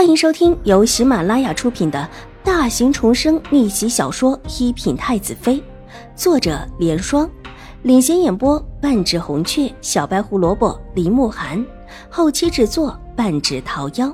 [0.00, 2.08] 欢迎收听由喜马拉雅出品的
[2.42, 5.56] 大型重生逆袭小说《一品太子妃》，
[6.16, 7.30] 作者：莲霜，
[7.82, 11.62] 领衔演播：半指红雀、小白胡萝卜、林慕寒，
[12.08, 14.10] 后期制作：半指桃夭。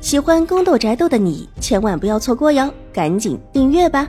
[0.00, 4.08] 喜欢宫斗宅斗的你千万不要错过哟，赶紧订阅吧！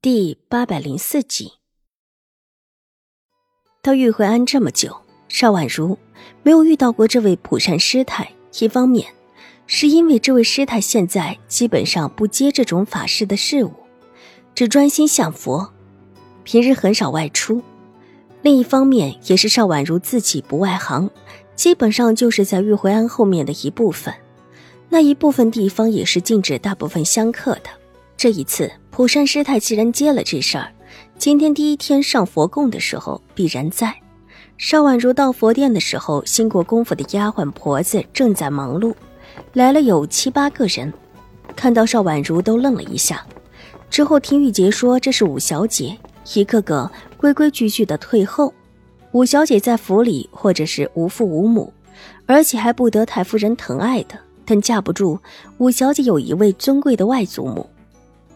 [0.00, 1.52] 第八百零四集，
[3.82, 5.02] 到玉回安这么久。
[5.30, 5.96] 邵婉如
[6.42, 9.06] 没有遇到过这位普善师太，一方面
[9.68, 13.72] 是因为这位师太现在基本上不接这种法事的事物，
[14.56, 15.72] 只专心向佛，
[16.42, 17.62] 平日很少外出；
[18.42, 21.08] 另一方面也是邵婉如自己不外行，
[21.54, 24.12] 基本上就是在玉回庵后面的一部分，
[24.88, 27.70] 那一部分地方也是禁止大部分香客的。
[28.16, 30.72] 这一次普善师太既然接了这事儿，
[31.16, 33.94] 今天第一天上佛供的时候必然在。
[34.60, 38.94] 邵婉如到佛殿的时候，新国公府的丫鬟婆子正在忙碌，
[39.54, 40.92] 来了有七八个人，
[41.56, 43.24] 看到邵婉如都愣了一下。
[43.88, 45.96] 之后听玉洁说这是五小姐，
[46.34, 48.52] 一个个规规矩矩的退后。
[49.12, 51.72] 五小姐在府里或者是无父无母，
[52.26, 55.18] 而且还不得太夫人疼爱的，但架不住
[55.56, 57.66] 五小姐有一位尊贵的外祖母，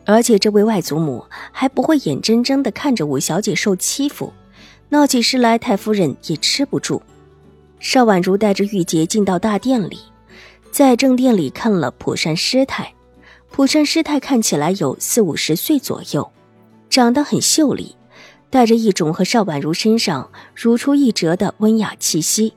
[0.06, 1.22] 而且这位外祖母
[1.52, 4.32] 还不会眼睁睁的看着五小姐受欺负。
[4.94, 7.02] 闹起事来，太夫人也吃不住。
[7.80, 9.98] 邵婉如带着玉洁进到大殿里，
[10.70, 12.94] 在正殿里看了蒲山师太。
[13.50, 16.30] 蒲山师太看起来有四五十岁左右，
[16.88, 17.96] 长得很秀丽，
[18.50, 22.54] 带着一种和邵婉如身上如出一辙的温雅气息。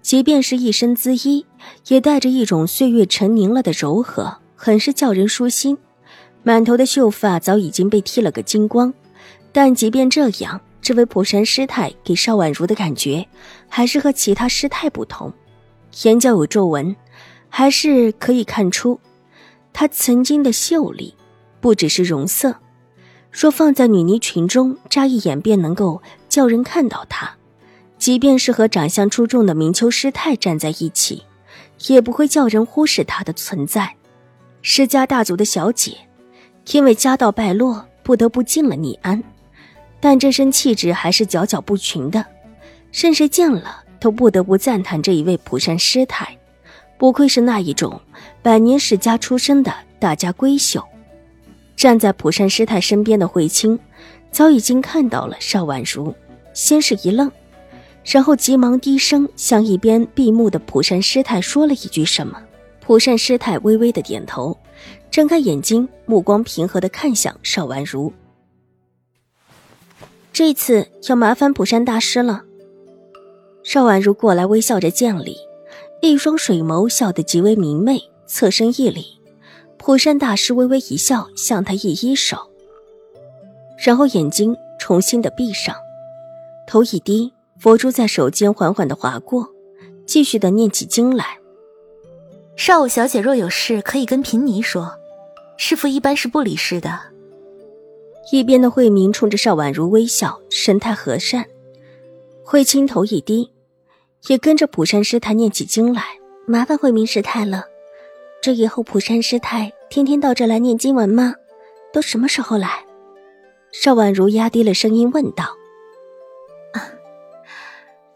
[0.00, 1.44] 即便是一身姿衣，
[1.88, 5.76] 也带着一种岁月沉凝了的柔和，很是叫人舒心。
[6.44, 8.94] 满头的秀发早已经被剃了个精光，
[9.50, 10.60] 但即便这样。
[10.82, 13.26] 这位蒲山师太给邵婉如的感觉，
[13.68, 15.32] 还是和其他师太不同。
[16.04, 16.94] 眼角有皱纹，
[17.48, 18.98] 还是可以看出，
[19.72, 21.14] 她曾经的秀丽，
[21.60, 22.56] 不只是容色。
[23.30, 27.30] 若放在女尼群中，乍一眼便能够叫人看到她。
[27.98, 31.22] 即便是和长相出众的明秋师太站在一起，
[31.86, 33.94] 也不会叫人忽视她的存在。
[34.62, 35.96] 施家大族的小姐，
[36.72, 39.22] 因为家道败落，不得不进了逆安。
[40.00, 42.24] 但这身气质还是佼佼不群的，
[42.90, 46.36] 甚至见了都不得不赞叹这一位蒲山师太，
[46.98, 48.00] 不愧是那一种
[48.42, 50.82] 百年世家出身的大家闺秀。
[51.76, 53.78] 站在蒲山师太身边的慧清，
[54.30, 56.14] 早已经看到了邵婉如，
[56.52, 57.30] 先是一愣，
[58.04, 62.38] 然后急忙低声向一边闭目的蒲山师太说了一句什么。
[62.80, 64.56] 蒲山师太微微的点头，
[65.10, 68.12] 睁开眼睛，目光平和的看向邵婉如。
[70.32, 72.44] 这次要麻烦普山大师了。
[73.62, 75.36] 邵婉如过来，微笑着见礼，
[76.00, 79.20] 一双水眸笑得极为明媚，侧身一礼。
[79.76, 82.50] 普山大师微微一笑，向他一一手，
[83.78, 85.74] 然后眼睛重新的闭上，
[86.66, 89.48] 头一低，佛珠在手间缓缓的划过，
[90.06, 91.38] 继续的念起经来。
[92.56, 94.92] 少武小姐若有事，可以跟平尼说，
[95.56, 97.00] 师傅一般是不理事的。
[98.32, 101.46] 一边的慧明冲着邵婉如微笑，神态和善。
[102.44, 103.50] 慧清头一低，
[104.28, 106.04] 也跟着普山师太念起经来。
[106.46, 107.64] 麻烦慧明师太了，
[108.42, 111.34] 这以后普山师太天天到这来念经文吗？
[111.92, 112.84] 都什么时候来？
[113.72, 115.56] 邵婉如压低了声音问道。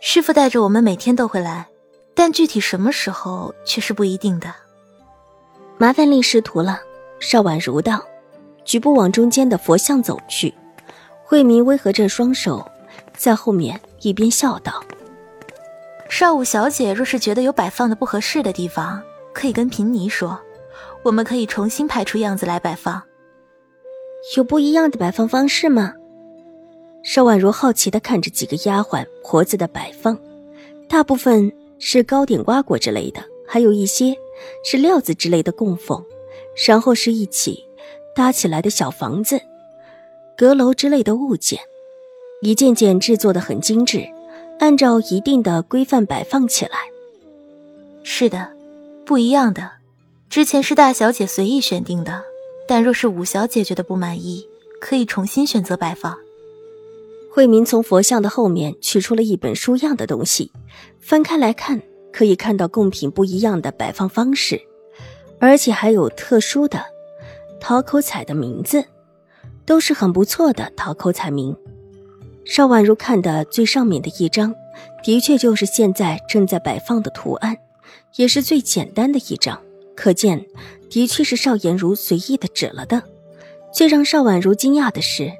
[0.00, 1.66] 师傅带着我们每天都会来，
[2.14, 4.54] 但具体什么时候却是不一定的。
[5.78, 6.80] 麻烦令师徒了。
[7.20, 8.04] 邵婉如道。
[8.64, 10.52] 举步往中间的佛像走去，
[11.22, 12.66] 慧明微合着双手，
[13.16, 14.82] 在后面一边笑道
[16.08, 19.02] ：“少武小姐若是觉得有摆放的不合适的地方，
[19.32, 20.38] 可以跟平尼说，
[21.02, 23.02] 我们可以重新排出样子来摆放。
[24.36, 25.94] 有不一样的摆放方式吗？”
[27.04, 30.18] 邵婉如好奇的看着几个丫鬟婆子的摆放，
[30.88, 34.16] 大部分是糕点瓜果之类的，还有一些
[34.64, 36.02] 是料子之类的供奉，
[36.66, 37.62] 然后是一起。
[38.14, 39.40] 搭起来的小房子、
[40.36, 41.60] 阁楼之类的物件，
[42.42, 44.06] 一件件制作的很精致，
[44.58, 46.78] 按照一定的规范摆放起来。
[48.02, 48.52] 是的，
[49.04, 49.70] 不一样的。
[50.30, 52.22] 之前是大小姐随意选定的，
[52.66, 54.46] 但若是五小姐觉得不满意，
[54.80, 56.16] 可以重新选择摆放。
[57.32, 60.52] 慧明从佛像的后面取出了一本书样的东西，
[61.00, 61.82] 翻开来看，
[62.12, 64.60] 可以看到贡品不一样的摆放方式，
[65.40, 66.93] 而且还有特殊的。
[67.66, 68.84] 陶口彩的名字，
[69.64, 71.56] 都是很不错的陶口彩名。
[72.44, 74.54] 邵婉如看的最上面的一张
[75.02, 77.56] 的确就是现在正在摆放的图案，
[78.16, 79.58] 也是最简单的一张。
[79.96, 80.44] 可见，
[80.90, 83.02] 的确是邵颜如随意的指了的。
[83.72, 85.32] 最让邵婉如惊讶的是，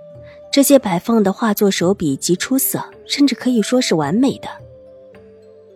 [0.50, 4.48] 这些摆放的画作手笔极出色，甚至可以说是完美的。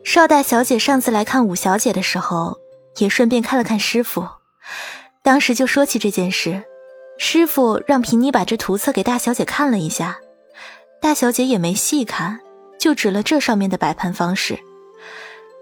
[0.03, 2.57] 邵大小姐上次来看五小姐的时候，
[2.97, 4.27] 也顺便看了看师傅，
[5.29, 6.63] 当时就说起这件事。
[7.19, 10.19] 师傅让平妮把这图册给大小姐看了一下，
[11.03, 12.41] 大小姐也没细看，
[12.79, 14.59] 就指了这上面的摆盘方式。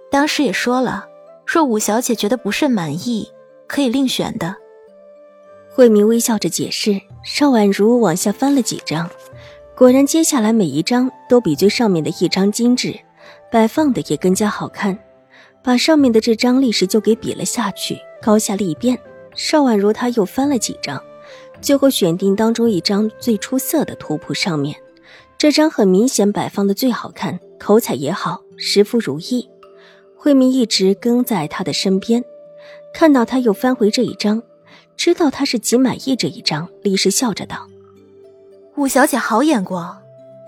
[0.08, 1.06] 当时也说了。
[1.44, 3.28] 若五小姐觉得不甚满意，
[3.66, 4.54] 可以另选的。
[5.74, 7.00] 慧明微笑着解释。
[7.24, 9.10] 邵婉如往下翻了几张，
[9.76, 12.96] 果然，接下来每一张都比最上面的一张精致，
[13.50, 14.96] 摆放的也更加好看。
[15.60, 18.96] 把上面的这张立时就给比了下去，高下立变。
[19.36, 21.00] 邵婉如她又翻了几张，
[21.60, 24.34] 最后选定当中一张最出色的图谱。
[24.34, 24.74] 上面
[25.38, 29.48] 这张很明显摆放的最好看，口彩也好，十分如意。
[30.16, 32.24] 慧明一直跟在他的身边，
[32.92, 34.42] 看到他又翻回这一张，
[34.96, 37.68] 知道他是极满意这一张，立时笑着道
[38.76, 40.02] ：“五小姐好眼光，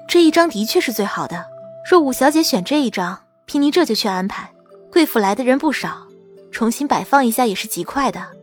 [0.09, 1.45] 这一张的确是最好的。
[1.89, 4.51] 若五小姐选这一张，凭您这就去安排。
[4.91, 6.09] 贵府来的人不少，
[6.51, 8.38] 重新摆放一下也是极快的。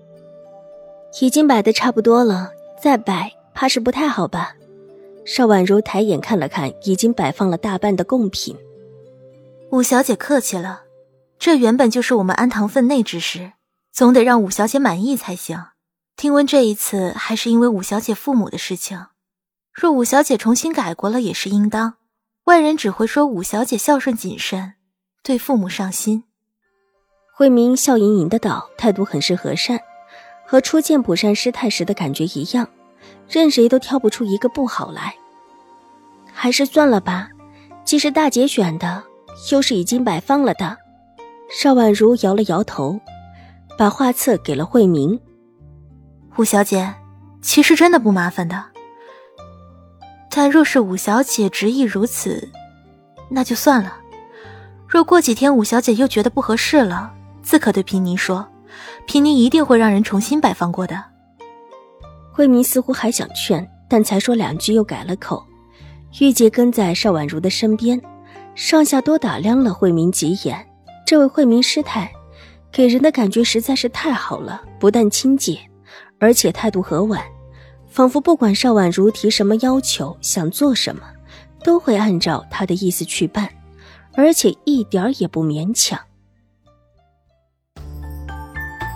[1.22, 2.52] 已经摆的差不多了，
[2.82, 4.56] 再摆怕是不太好吧？”
[5.26, 8.56] 邵婉如抬眼看了看已经摆放了大半的贡品，
[9.72, 10.84] 五小姐客气了。
[11.40, 13.54] 这原本就是我们安堂分内之事，
[13.92, 15.66] 总得让五小姐满意才行。
[16.16, 19.08] 听闻这一次还是因为五小姐父母的事情，
[19.74, 21.96] 若五小姐重新改过了也是应当。
[22.46, 24.76] 外人只会说五小姐孝顺谨慎，
[25.24, 26.24] 对父母上心。
[27.34, 29.82] 慧明笑盈盈的道，态度很是和善，
[30.56, 32.66] 和初见普善师太时的感觉一样，
[33.28, 35.14] 任谁都挑不出一个不好来。
[36.32, 37.28] 还是算了吧，
[37.84, 39.04] 既是大姐选的，
[39.52, 40.78] 又是已经摆放了的。
[41.52, 42.98] 邵婉如摇了摇头，
[43.78, 45.20] 把画册给了慧明。
[46.38, 46.96] 五小姐，
[47.42, 48.64] 其实真的不麻烦的。
[50.30, 52.50] 但若是五小姐执意如此，
[53.30, 53.98] 那就算了。
[54.88, 57.12] 若过几天五小姐又觉得不合适了，
[57.44, 58.48] 自可对平尼说，
[59.08, 61.04] 平尼一定会让人重新摆放过的。
[62.32, 65.44] 慧明似乎还想劝，但才说两句又改了口。
[66.20, 68.02] 玉洁跟在邵婉如的身边，
[68.56, 70.66] 上下多打量了慧明几眼。
[71.06, 72.12] 这位慧明师太，
[72.72, 75.60] 给人的感觉实在是太好了，不但亲切，
[76.20, 77.22] 而且态度和婉，
[77.88, 81.04] 仿佛不管邵婉如提什么要求，想做什么，
[81.64, 83.50] 都会按照她的意思去办，
[84.14, 86.00] 而且一点也不勉强。